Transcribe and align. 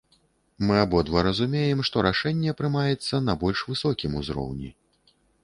Мы 0.69 0.75
абодва 0.85 1.19
разумеем, 1.27 1.83
што 1.89 2.05
рашэнне 2.07 2.55
прымаецца 2.63 3.21
на 3.27 3.37
больш 3.45 3.63
высокім 3.75 4.19
узроўні. 4.23 4.73